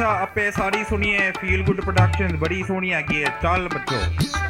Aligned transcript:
अच्छा 0.00 0.12
आपे 0.16 0.50
सारी 0.50 0.84
सुनिए 0.84 1.30
फील 1.30 1.64
गुड 1.64 1.82
प्रोडक्शन 1.82 2.38
बड़ी 2.40 2.62
सोहनी 2.64 2.90
हैगी 2.90 3.20
है 3.20 3.30
चल 3.40 3.68
बच्चो। 3.74 4.49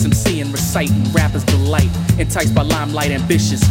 Nights, 0.00 0.24
MCing, 0.24 0.52
reciting, 0.52 1.12
rappers 1.12 1.44
delight. 1.44 1.90
Enticed 2.18 2.54
by 2.54 2.62
limelight, 2.62 3.10
ambitious, 3.10 3.62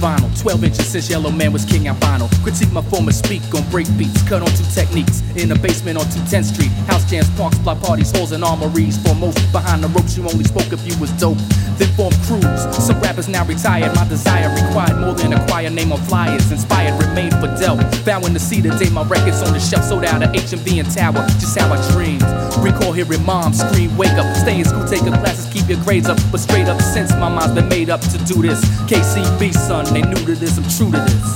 vinyl. 0.00 0.30
12 0.40 0.64
inches 0.64 0.86
since 0.88 1.10
Yellowman 1.10 1.52
was 1.52 1.64
king 1.64 1.86
albino. 1.86 2.26
Critique 2.42 2.72
my 2.72 2.82
former 2.82 3.12
speak 3.12 3.42
on 3.54 3.62
break 3.70 3.86
beats, 3.98 4.22
cut 4.28 4.40
on 4.42 4.48
two 4.56 4.64
techniques. 4.74 5.22
In 5.36 5.52
a 5.52 5.58
basement 5.58 5.98
on 5.98 6.04
210th 6.06 6.54
Street. 6.54 6.72
House 6.88 7.08
jams, 7.08 7.28
parks, 7.36 7.58
block 7.58 7.80
parties, 7.80 8.10
halls, 8.10 8.32
and 8.32 8.42
armories. 8.42 8.96
Foremost 9.04 9.38
behind 9.52 9.84
the 9.84 9.88
ropes, 9.88 10.16
you 10.16 10.24
only 10.24 10.44
spoke 10.44 10.72
if 10.72 10.82
you 10.88 10.98
was 10.98 11.12
dope. 11.20 11.38
Then 11.78 11.88
formed 11.94 12.16
crews. 12.26 12.60
Some 12.74 13.00
rappers 13.00 13.28
now 13.28 13.44
retired. 13.44 13.94
My 13.94 14.08
desire 14.08 14.48
required 14.66 14.98
more 14.98 15.14
than 15.14 15.32
a 15.34 15.46
choir 15.46 15.70
name 15.70 15.92
on 15.92 16.00
flyers. 16.08 16.50
Inspired, 16.50 16.96
remained 17.00 17.34
for 17.34 17.48
Delp. 17.60 17.78
Vowing 18.04 18.34
to 18.34 18.40
see 18.40 18.60
the 18.60 18.70
day 18.78 18.88
my 18.90 19.04
records 19.04 19.42
on 19.42 19.52
the 19.52 19.60
shelf 19.60 19.84
sold 19.84 20.04
out 20.04 20.22
of 20.22 20.30
HMV 20.30 20.80
and 20.80 20.90
Tower. 20.90 21.26
Just 21.38 21.58
how 21.58 21.72
I 21.72 21.78
dreamed. 21.92 22.24
Recall 22.58 22.92
hearing 22.92 23.24
mom 23.24 23.52
scream, 23.54 23.96
wake 23.96 24.12
up, 24.12 24.36
stay 24.36 24.58
in 24.58 24.64
school, 24.64 24.84
taking 24.86 25.12
classes, 25.12 25.50
keep 25.52 25.68
your 25.68 25.82
grades 25.84 26.08
up. 26.08 26.18
But 26.30 26.40
straight 26.40 26.68
up, 26.68 26.80
since 26.80 27.10
my 27.12 27.28
mind's 27.28 27.54
been 27.54 27.68
made 27.68 27.90
up 27.90 28.00
to 28.00 28.18
do 28.24 28.42
this. 28.42 28.60
KCB, 28.90 29.54
son, 29.54 29.86
they 29.94 30.02
new 30.02 30.14
to 30.14 30.34
this, 30.34 30.56
I'm 30.56 30.64
true 30.64 30.90
to 30.92 30.98
this. 30.98 31.34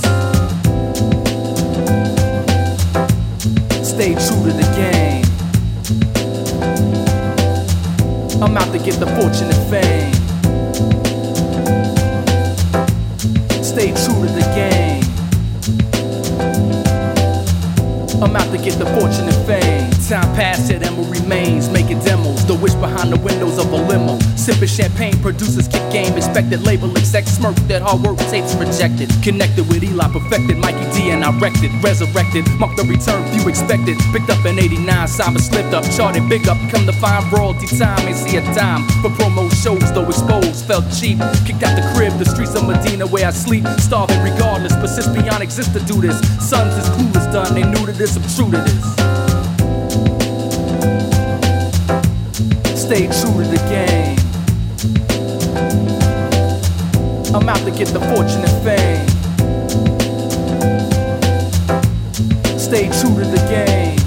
Stay 3.89 4.13
true 4.13 4.43
to 4.45 4.51
the 4.51 4.67
game. 4.75 5.25
I'm 8.41 8.57
out 8.57 8.71
to 8.71 8.79
get 8.79 8.99
the 8.99 9.07
fortune 9.17 9.49
and 9.51 9.63
fame. 9.69 10.13
Stay 13.63 13.91
true 13.91 14.25
to 14.25 14.31
the 14.33 14.45
game. 14.55 14.74
I'm 18.25 18.35
out 18.35 18.49
to 18.49 18.57
get 18.57 18.79
the 18.79 18.89
fortune 18.97 19.29
and 19.29 19.41
fame. 19.45 19.85
Time 20.09 20.25
passed, 20.33 20.71
yet 20.71 20.81
Emma 20.81 21.01
remains, 21.09 21.69
making 21.69 21.99
demos. 21.99 22.43
The 22.45 22.55
wish 22.55 22.73
behind 22.75 23.13
the 23.13 23.19
windows 23.21 23.59
of 23.59 23.71
a 23.71 23.77
limo. 23.77 24.17
Sipping 24.35 24.67
champagne, 24.67 25.17
producers 25.21 25.67
kick 25.67 25.85
game. 25.93 26.17
Expected 26.17 26.61
label 26.65 26.89
exec 26.97 27.27
smirk 27.27 27.55
that 27.69 27.83
hard 27.83 28.01
work 28.01 28.17
tapes 28.33 28.55
rejected. 28.55 29.09
Connected 29.21 29.69
with 29.69 29.83
Eli, 29.83 30.09
perfected 30.09 30.57
Mikey 30.57 30.85
D, 30.97 31.09
and 31.11 31.23
I 31.23 31.37
wrecked 31.37 31.61
it. 31.61 31.69
Resurrected, 31.85 32.49
marked 32.57 32.77
the 32.77 32.85
return 32.89 33.21
few 33.29 33.47
expected. 33.47 33.97
Picked 34.09 34.29
up 34.29 34.43
in 34.45 34.57
89, 34.57 35.07
Simon 35.07 35.41
slipped 35.41 35.73
up, 35.73 35.85
charted 35.93 36.27
big 36.27 36.47
up. 36.49 36.57
Come 36.73 36.85
to 36.89 36.93
find 36.97 37.21
royalty 37.31 37.69
time, 37.77 38.09
ain't 38.09 38.17
see 38.17 38.37
a 38.37 38.43
dime. 38.57 38.81
For 39.05 39.09
promo 39.13 39.49
shows, 39.53 39.85
though 39.93 40.09
exposed, 40.09 40.65
felt 40.65 40.85
cheap. 40.89 41.21
Kicked 41.45 41.61
out 41.61 41.77
the 41.77 41.85
crib, 41.93 42.17
the 42.17 42.25
streets 42.25 42.53
of 42.57 42.65
Medina 42.65 43.05
where 43.05 43.27
I 43.27 43.31
sleep. 43.31 43.65
Starving 43.77 44.21
regardless, 44.21 44.73
persist 44.77 45.13
beyond 45.13 45.41
exist 45.41 45.73
to 45.73 45.81
do 45.85 46.01
this. 46.01 46.17
Sons 46.41 46.73
is 46.73 46.89
clueless 46.93 47.29
done, 47.31 47.53
they 47.53 47.63
new 47.63 47.85
to 47.85 47.93
this, 47.93 48.14
I'm 48.15 48.21
true 48.33 48.49
to 48.51 48.57
this. 48.57 48.85
Stay 52.81 53.07
true 53.07 53.43
to 53.43 53.47
the 53.49 53.57
game. 53.69 54.19
I'm 57.35 57.49
out 57.49 57.57
to 57.65 57.71
get 57.71 57.89
the 57.89 57.99
fortune 57.99 58.43
and 58.45 58.57
fame. 58.63 59.07
Stay 62.57 62.87
true 62.87 63.15
to 63.15 63.25
the 63.29 63.41
game. 63.49 64.04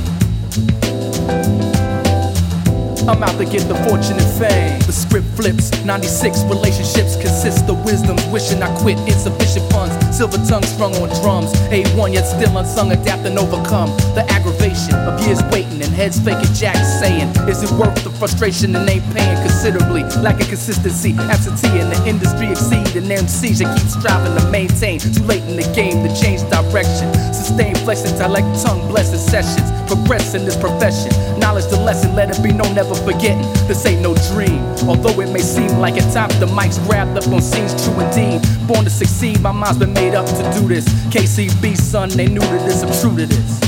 I'm 3.09 3.23
out 3.23 3.39
to 3.39 3.47
get 3.47 3.65
the 3.69 3.75
fortune 3.89 4.21
and 4.21 4.33
fame. 4.37 4.79
The 4.85 4.93
script 4.93 5.27
flips. 5.33 5.73
96 5.83 6.45
relationships 6.45 7.17
consist 7.17 7.65
of 7.65 7.83
wisdoms. 7.83 8.21
Wishing 8.27 8.63
I 8.63 8.69
quit. 8.85 8.99
Insufficient 9.09 9.65
funds. 9.73 9.97
Silver 10.15 10.37
tongue 10.45 10.63
strung 10.63 10.95
on 11.01 11.09
drums. 11.25 11.49
A1 11.73 12.13
yet 12.13 12.29
still 12.29 12.53
unsung. 12.59 12.93
Adapt 12.93 13.25
and 13.25 13.39
overcome 13.39 13.89
the 14.13 14.29
aggravation 14.29 14.93
of 15.09 15.25
years 15.25 15.41
waiting 15.49 15.81
and 15.81 15.89
heads 15.97 16.21
faking. 16.21 16.53
Jack 16.53 16.77
saying, 17.01 17.33
Is 17.49 17.65
it 17.65 17.73
worth 17.81 17.97
the 18.05 18.11
frustration 18.11 18.77
and 18.77 18.85
ain't 18.85 19.05
paying 19.17 19.41
considerably? 19.41 20.05
Lacking 20.21 20.53
consistency. 20.53 21.17
Absentee 21.33 21.81
in 21.81 21.89
the 21.89 22.01
industry 22.05 22.53
exceed. 22.53 22.93
And 22.93 23.09
MCs 23.09 23.65
that 23.65 23.73
keep 23.73 23.89
striving 23.89 24.37
to 24.37 24.45
maintain. 24.51 25.01
Too 25.01 25.25
late 25.25 25.45
in 25.49 25.57
the 25.57 25.65
game 25.73 26.05
to 26.05 26.13
change 26.13 26.45
direction. 26.53 27.09
Sustain 27.33 27.75
flex 27.89 28.05
intellect, 28.05 28.45
tongue 28.61 28.87
blessed 28.87 29.17
sessions. 29.17 29.78
Progress 29.89 30.35
in 30.35 30.45
this 30.45 30.55
profession. 30.55 31.11
Knowledge 31.41 31.67
the 31.69 31.81
lesson, 31.81 32.15
let 32.15 32.29
it 32.29 32.43
be 32.43 32.53
known, 32.53 32.75
never 32.75 32.95
forgetting. 32.95 33.41
This 33.67 33.87
ain't 33.87 34.03
no 34.03 34.15
dream. 34.33 34.61
Although 34.87 35.19
it 35.23 35.33
may 35.33 35.41
seem 35.41 35.79
like 35.79 35.97
at 35.97 36.13
times 36.13 36.39
the 36.39 36.47
mic's 36.47 36.79
grabbed 36.81 37.17
up 37.17 37.27
on 37.29 37.41
scenes, 37.41 37.73
true 37.83 37.99
indeed. 37.99 38.43
Born 38.69 38.85
to 38.85 38.91
succeed, 38.91 39.41
my 39.41 39.51
mind's 39.51 39.79
been 39.79 39.95
made 39.95 40.15
up 40.15 40.27
to 40.27 40.61
do 40.61 40.69
this. 40.69 40.85
KCB, 41.09 41.75
son, 41.75 42.11
they 42.11 42.27
new 42.27 42.41
to 42.41 42.59
this, 42.69 42.83
I'm 42.83 42.93
true 43.01 43.17
to 43.17 43.25
this. 43.25 43.59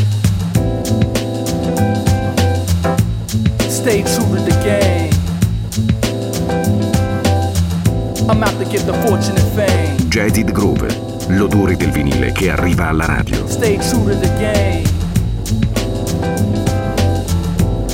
Stay 3.74 4.02
true 4.02 4.36
to 4.36 4.42
the 4.44 4.60
game. 4.62 5.10
I'm 8.28 8.42
out 8.44 8.58
to 8.58 8.70
get 8.70 8.84
the 8.84 8.92
fortune 9.06 9.38
and 9.38 9.52
fame. 9.56 10.10
Jaded 10.10 10.52
Groove, 10.52 10.86
l'odore 11.28 11.76
del 11.76 11.90
vinile 11.90 12.30
che 12.32 12.50
arriva 12.50 12.88
alla 12.88 13.06
radio. 13.06 13.48
Stay 13.48 13.78
true 13.78 14.12
to 14.12 14.20
the 14.20 14.28
game. 14.38 14.89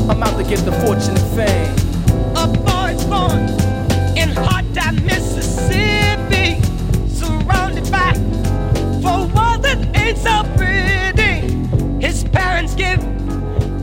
I'm 0.09 0.23
out 0.23 0.37
to 0.39 0.45
get 0.45 0.61
the 0.61 0.73
fortune 0.73 1.17
and 1.17 1.29
fame. 1.35 1.75
A 2.37 2.47
boy's 2.47 3.05
born 3.07 3.49
in 4.17 4.31
Hardtown, 4.31 5.05
Mississippi, 5.05 6.63
surrounded 7.09 7.91
by 7.91 8.13
four 9.03 9.27
walls 9.35 9.63
that 9.63 9.79
ain't 9.97 10.17
so 10.17 10.45
pretty. 10.57 11.49
His 12.01 12.23
parents 12.23 12.77
give 12.77 13.03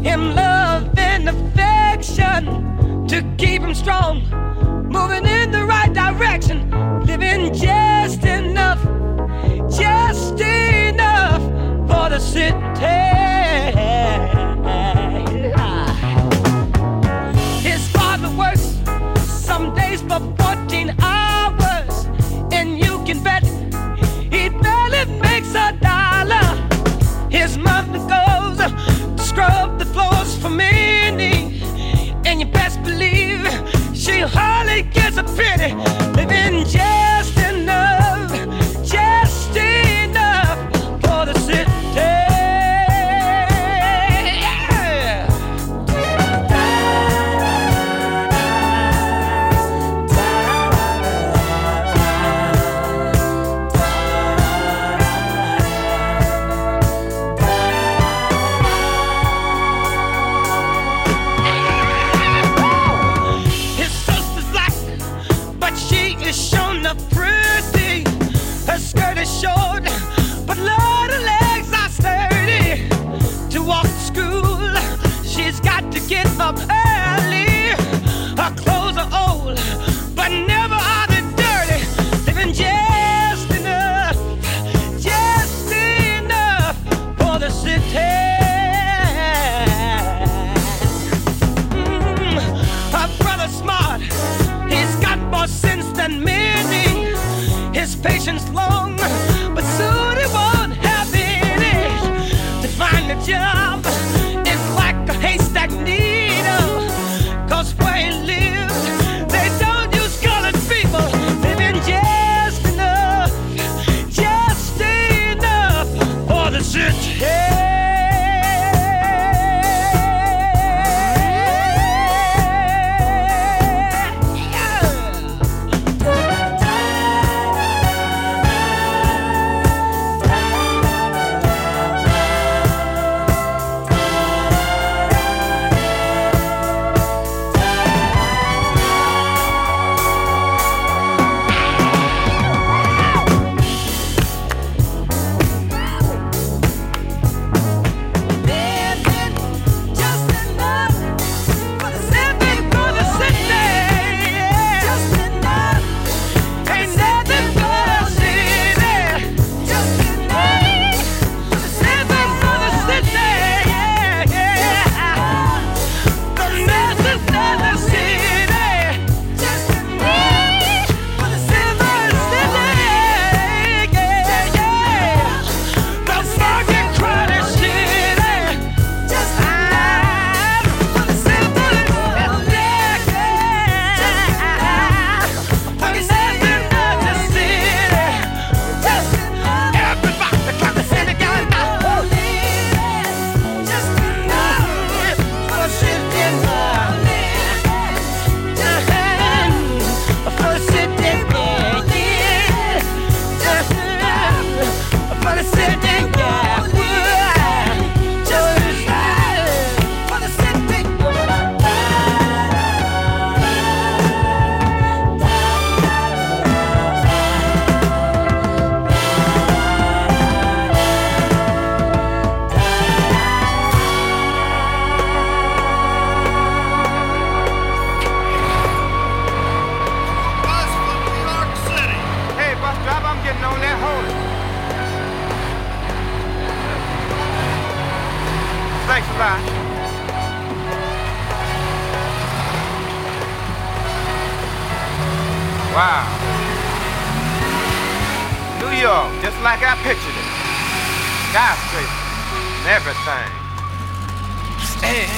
him 0.02 0.34
love 0.34 0.98
and 0.98 1.28
affection 1.28 2.46
to 3.08 3.22
keep 3.38 3.62
him 3.62 3.76
strong, 3.76 4.22
moving 4.90 5.26
in 5.26 5.52
the 5.52 5.66
right 5.66 5.94
direction, 5.94 6.72
living 7.06 7.54
just 7.54 8.24
enough, 8.24 8.82
just 9.70 10.40
enough 10.40 11.42
for 11.86 12.10
the 12.10 12.20
city. 12.20 13.13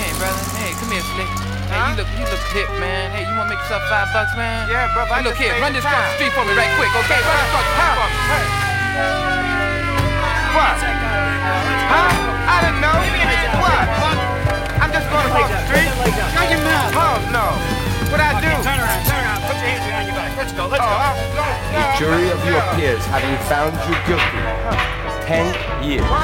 Hey 0.05 0.13
brother. 0.21 0.37
Hey, 0.61 0.77
come 0.77 0.93
here, 0.93 1.01
slick. 1.01 1.25
Hey, 1.65 1.81
huh? 1.81 1.89
you 1.89 1.97
look, 1.97 2.09
you 2.13 2.25
look 2.29 2.45
hip, 2.53 2.69
man. 2.77 3.09
Hey, 3.09 3.25
you 3.25 3.33
wanna 3.33 3.49
make 3.49 3.57
yourself 3.65 3.81
five 3.89 4.05
bucks, 4.13 4.37
man? 4.37 4.69
Yeah, 4.69 4.85
bro. 4.93 5.01
Hey, 5.09 5.17
I 5.17 5.25
look 5.25 5.33
here, 5.33 5.57
run 5.57 5.73
this 5.73 5.81
across 5.81 6.13
street 6.13 6.29
for 6.37 6.45
me 6.45 6.53
right 6.53 6.69
quick, 6.77 6.93
okay? 6.93 7.17
Run 7.25 7.33
this 7.33 7.49
across 7.49 7.65
the 7.65 7.73
power. 7.73 8.05
Hey. 8.29 8.45
What? 10.53 10.77
Huh? 11.89 12.13
I 12.21 12.57
don't 12.69 12.77
know. 12.85 12.93
What? 13.65 13.85
I'm 14.77 14.93
just 14.93 15.09
gonna 15.09 15.25
cross 15.25 15.49
the 15.49 15.61
street. 15.73 15.89
Shut 16.37 16.53
your 16.53 16.61
mouth. 16.61 17.01
Oh 17.01 17.17
no. 17.33 17.45
What 18.13 18.21
I 18.21 18.37
do? 18.45 18.53
Turn 18.61 18.77
around. 18.77 19.01
Turn 19.09 19.25
around. 19.25 19.41
Put 19.49 19.57
your 19.57 19.73
hands 19.73 19.89
behind 19.89 20.05
your 20.05 20.17
back. 20.21 20.37
Let's 20.37 20.53
go. 20.53 20.69
Let's 20.69 20.85
oh, 20.85 21.01
go. 21.33 21.49
The 21.73 21.81
jury 21.97 22.29
of 22.29 22.37
your 22.45 22.61
peers, 22.77 23.01
having 23.09 23.33
found 23.49 23.73
you 23.89 23.97
guilty. 24.05 25.04
10 25.25 25.83
years. 25.83 26.01
Come 26.05 26.21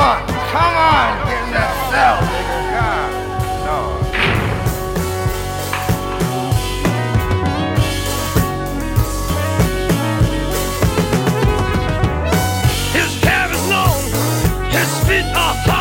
on, 0.00 0.26
come 0.50 0.74
on, 0.74 1.26
get 1.28 1.44
in 1.44 1.50
that 1.54 1.72
cell, 1.88 2.18
no. 3.64 3.78
His 12.92 13.10
cab 13.22 13.50
is 13.52 13.62
long, 13.68 14.02
his 14.72 14.90
feet 15.08 15.26
are 15.36 15.54
high. 15.54 15.79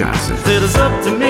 Johnson. 0.00 0.34
It 0.46 0.62
is 0.62 0.76
up 0.76 1.04
to 1.04 1.10
me. 1.18 1.29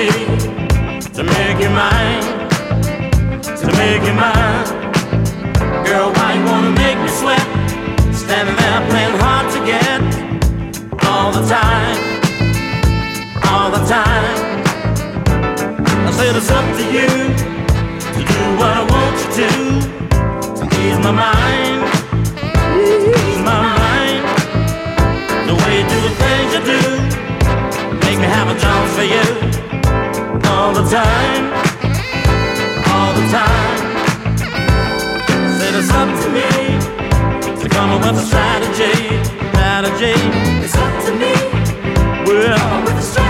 easy 0.00 0.24
to 1.12 1.22
make 1.22 1.58
you 1.60 1.68
mine, 1.68 2.22
to 3.42 3.66
make 3.76 4.02
you 4.08 4.14
mine. 4.14 4.64
Girl, 5.84 6.08
why 6.16 6.34
you 6.36 6.44
wanna 6.44 6.70
make 6.70 6.98
me 6.98 7.08
sweat? 7.08 7.46
Standing 8.14 8.56
there 8.56 8.80
playing 8.88 9.16
hard 9.20 9.46
to 9.54 9.60
get 9.72 10.00
all 11.04 11.30
the 11.32 11.44
time, 11.46 11.98
all 13.50 13.70
the 13.70 13.84
time. 13.84 14.38
I 16.08 16.10
said 16.16 16.34
it's 16.36 16.50
up 16.50 16.64
to 16.78 16.84
you 16.96 17.08
to 18.16 18.20
do 18.32 18.40
what 18.58 18.72
I 18.80 18.84
want 18.92 19.16
you 19.20 19.28
to 19.38 19.50
to 20.58 20.64
ease 20.80 21.00
my 21.06 21.12
mind, 21.24 21.78
ease 23.20 23.42
my 23.50 23.58
mind. 23.76 24.22
The 25.48 25.54
way 25.60 25.72
you 25.80 25.86
do 25.92 25.98
the 26.08 26.14
things 26.22 26.48
you 26.56 26.62
do 26.72 26.80
make 28.04 28.18
me 28.18 28.28
have 28.36 28.48
a 28.48 28.58
chance 28.58 28.90
for 28.96 29.04
you 29.04 29.59
all 30.70 30.84
the 30.84 30.88
time, 30.88 31.52
all 32.92 33.12
the 33.12 33.26
time. 33.28 33.80
Said 35.58 35.74
it's 35.74 35.90
up 35.90 36.08
to 36.22 36.28
me 36.30 37.60
to 37.60 37.68
come 37.68 37.90
up 37.90 38.06
with 38.06 38.22
a 38.22 38.24
strategy, 38.24 39.18
strategy. 39.50 40.14
It's 40.64 40.76
up 40.76 41.04
to 41.06 41.12
me. 41.12 41.32
Well, 42.24 42.84
with 42.84 42.94
a 42.94 43.02
strategy. 43.02 43.29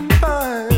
can 0.00 0.08
find 0.18 0.69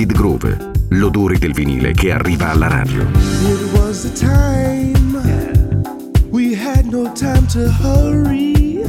Acid 0.00 0.12
Groove, 0.14 0.70
l'odore 0.92 1.36
del 1.36 1.52
vinile 1.52 1.92
che 1.92 2.10
arriva 2.10 2.48
alla 2.48 2.68
radio. 2.68 3.02
It 3.02 3.70
was 3.74 4.00
the 4.00 4.18
time. 4.18 5.20
We 6.30 6.54
had 6.54 6.86
no 6.86 7.12
time 7.12 7.46
to 7.48 7.68
hurry. 7.68 8.82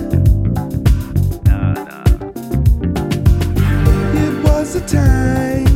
No, 1.43 1.73
no. 1.73 2.01
It 4.13 4.41
was 4.41 4.71
the 4.71 4.83
time. 4.85 5.67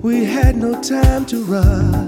We 0.00 0.24
had 0.24 0.56
no 0.56 0.80
time 0.80 1.26
to 1.26 1.44
rush. 1.44 2.07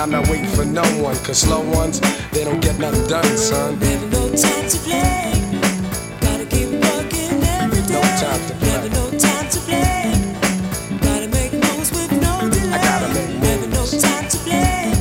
I'm 0.00 0.10
not 0.10 0.30
waiting 0.30 0.46
for 0.46 0.64
no 0.64 0.80
one, 1.02 1.14
cause 1.16 1.42
slow 1.42 1.60
ones, 1.60 2.00
they 2.32 2.42
don't 2.42 2.60
get 2.62 2.78
nothing 2.78 3.06
done, 3.06 3.36
son. 3.36 3.78
Baby, 3.78 4.06
no 4.06 4.30
time 4.30 4.66
to 4.66 4.78
play. 4.78 5.34
Gotta 6.22 6.46
keep 6.46 6.70
working 6.70 7.44
every 7.44 7.82
day. 7.82 8.00
No 8.00 8.00
no 8.00 9.10
time 9.18 9.50
to 9.50 9.58
play. 9.60 10.08
Gotta 11.02 11.28
make 11.28 11.52
moves 11.52 11.92
with 11.92 12.12
no 12.12 12.48
delay. 12.48 12.80
I 12.80 13.68
no 13.68 13.84
time 14.00 14.26
to 14.30 14.38
play. 14.38 14.94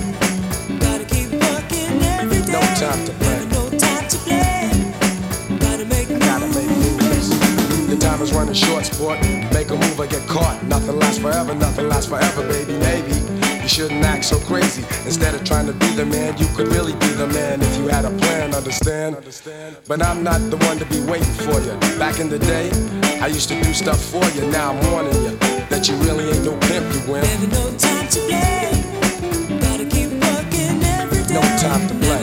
Gotta 0.80 1.06
keep 1.06 1.32
working 1.32 2.04
every 2.04 2.42
day. 2.42 2.52
No 2.52 2.60
time 2.76 3.06
to 3.06 3.14
play. 3.14 3.40
Baby, 3.40 3.52
no 3.56 3.70
time 3.80 4.06
to 4.10 4.18
play. 4.28 4.70
Gotta 5.60 5.86
make 5.86 6.10
moves. 6.10 7.30
The 7.88 7.98
time 7.98 8.22
is 8.22 8.34
running 8.34 8.54
short, 8.54 8.86
sport. 8.86 9.22
Make 9.54 9.70
a 9.70 9.78
move 9.78 9.98
or 9.98 10.08
get 10.08 10.28
caught. 10.28 10.62
Nothing 10.66 11.00
lasts 11.00 11.22
forever, 11.22 11.56
nothing 11.56 11.88
lasts 11.88 12.10
forever, 12.10 12.46
baby. 12.50 12.74
Hey 12.84 12.99
shouldn't 13.80 14.04
act 14.04 14.26
so 14.26 14.38
crazy. 14.40 14.84
Instead 15.06 15.34
of 15.34 15.42
trying 15.46 15.66
to 15.66 15.72
be 15.72 15.88
the 15.96 16.06
man, 16.06 16.38
you 16.38 16.46
could 16.54 16.68
really 16.68 16.92
be 16.96 17.08
the 17.16 17.28
man 17.28 17.62
if 17.62 17.78
you 17.78 17.88
had 17.88 18.04
a 18.04 18.10
plan, 18.18 18.54
understand? 18.54 19.16
But 19.88 20.04
I'm 20.04 20.22
not 20.22 20.42
the 20.52 20.58
one 20.68 20.78
to 20.80 20.86
be 20.88 21.00
waiting 21.00 21.34
for 21.48 21.62
you. 21.62 21.72
Back 21.98 22.20
in 22.20 22.28
the 22.28 22.40
day, 22.40 22.70
I 23.22 23.28
used 23.28 23.48
to 23.48 23.62
do 23.64 23.74
stuff 23.74 24.04
for 24.04 24.26
you. 24.32 24.52
Now 24.52 24.74
I'm 24.74 24.92
warning 24.92 25.16
you 25.24 25.38
that 25.72 25.88
you 25.88 25.96
really 26.04 26.28
ain't 26.30 26.44
no 26.44 26.58
pimp, 26.68 26.94
you 26.94 27.00
win. 27.10 27.24
Never 27.24 27.48
no 27.48 27.78
time 27.78 28.08
to 28.10 28.20
play. 28.28 28.84
Gotta 29.64 29.86
keep 29.86 30.12
working 30.28 30.84
every 30.84 31.24
day. 31.24 31.36
No 31.36 31.42
time 31.64 31.88
to 31.88 31.96
play. 32.04 32.19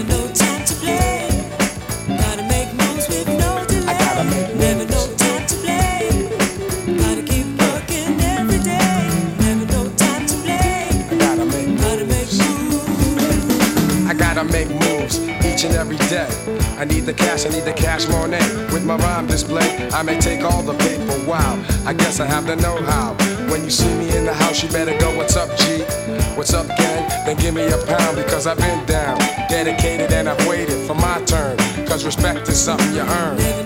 I 19.97 20.03
may 20.03 20.21
take 20.21 20.43
all 20.43 20.63
the 20.63 20.75
paper, 20.75 21.25
wow. 21.27 21.59
I 21.87 21.95
guess 21.95 22.21
I 22.21 22.27
have 22.27 22.47
the 22.47 22.55
know 22.57 22.77
how. 22.83 23.15
When 23.51 23.65
you 23.65 23.71
see 23.71 23.89
me 23.95 24.15
in 24.15 24.27
the 24.27 24.35
house, 24.35 24.63
you 24.63 24.69
better 24.69 24.95
go, 24.99 25.17
What's 25.17 25.37
up, 25.37 25.49
G? 25.57 25.85
What's 26.37 26.53
up, 26.53 26.67
gang? 26.77 27.09
Then 27.25 27.39
give 27.39 27.55
me 27.55 27.67
a 27.67 27.79
pound 27.87 28.15
because 28.15 28.47
I've 28.47 28.59
been 28.59 28.85
down, 28.85 29.17
dedicated, 29.49 30.13
and 30.13 30.29
I've 30.29 30.47
waited 30.47 30.87
for 30.87 30.95
my 30.95 31.23
turn. 31.25 31.57
Cause 31.87 32.05
respect 32.05 32.47
is 32.47 32.61
something 32.63 32.93
you 32.93 33.01
earn. 33.01 33.66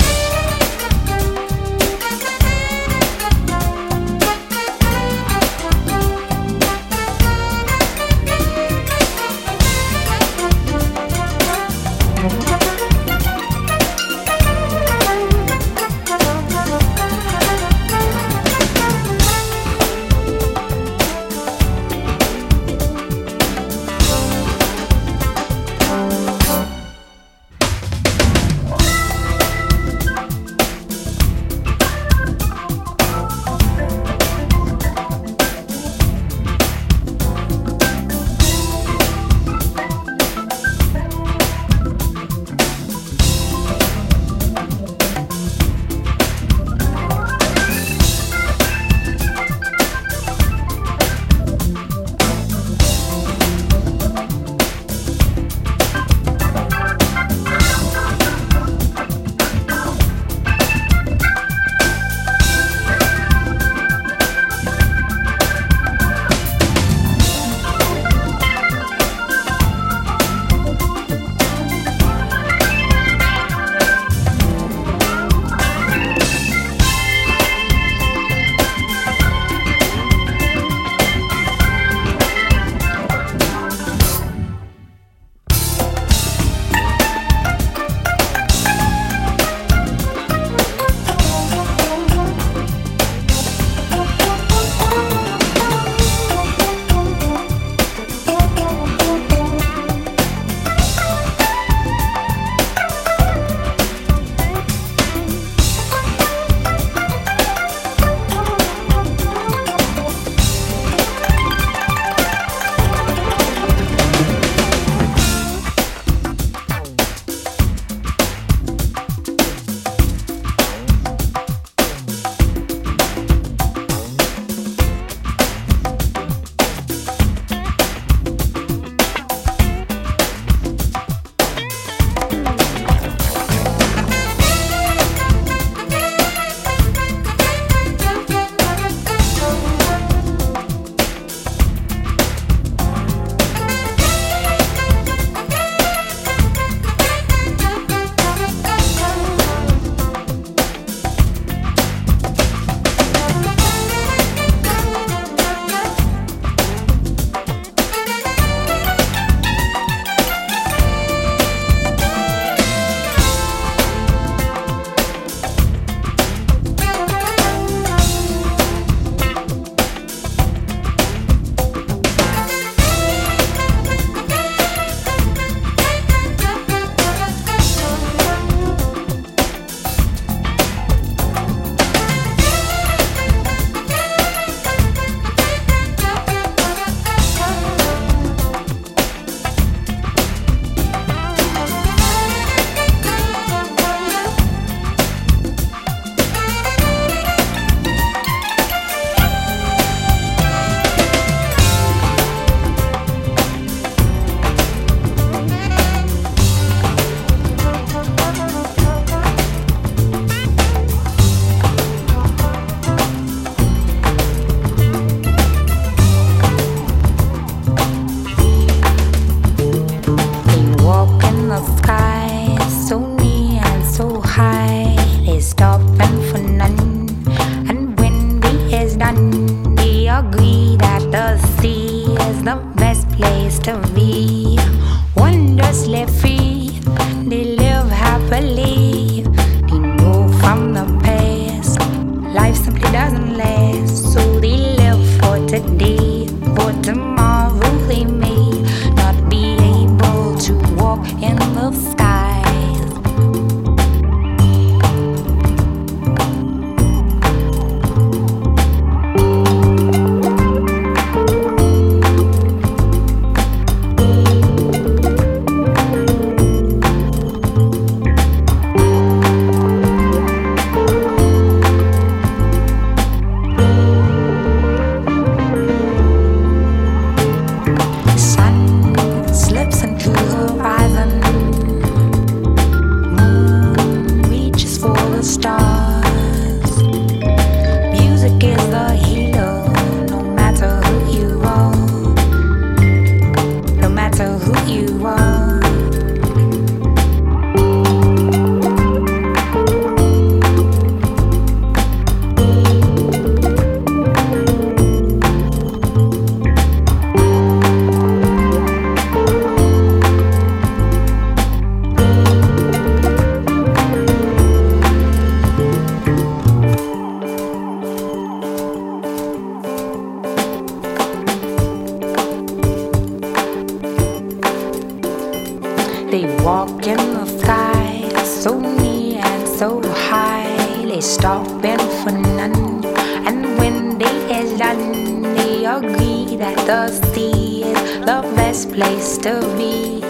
So 328.41 328.59
near 328.59 329.21
and 329.23 329.47
so 329.47 329.79
high. 330.09 330.49
They 330.83 330.99
stopping 330.99 331.77
for 332.01 332.11
none. 332.11 332.83
And 333.27 333.45
when 333.59 333.99
they 333.99 334.17
is 334.39 334.57
done, 334.57 335.21
they 335.21 335.65
agree 335.65 336.37
that 336.37 336.57
the 336.65 336.89
sea 337.13 337.65
is 337.65 337.99
the 337.99 338.19
best 338.35 338.71
place 338.71 339.19
to 339.19 339.33
be. 339.59 340.01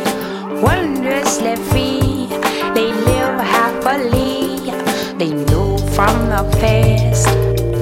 Wondrously 0.63 1.57
free, 1.71 2.27
they 2.73 2.93
live 3.09 3.37
happily. 3.57 4.71
They 5.19 5.33
know 5.51 5.77
from 5.95 6.15
the 6.31 6.43
past, 6.61 7.27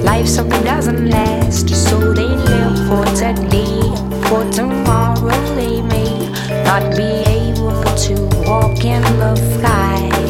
life 0.04 0.26
so 0.26 0.42
doesn't 0.64 1.10
last. 1.10 1.68
So 1.70 2.12
they 2.12 2.26
live 2.50 2.76
for 2.88 3.04
today, 3.14 3.78
for 4.26 4.42
tomorrow 4.50 5.40
they 5.54 5.80
may 5.80 6.18
not 6.64 6.96
be 6.96 7.10
able 7.38 7.84
to 8.06 8.14
walk 8.48 8.84
in 8.84 9.02
the 9.22 9.36
skies. 9.36 10.29